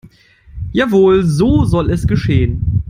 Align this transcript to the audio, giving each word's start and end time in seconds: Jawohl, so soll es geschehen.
Jawohl, 0.73 1.23
so 1.27 1.63
soll 1.65 1.91
es 1.91 2.07
geschehen. 2.07 2.65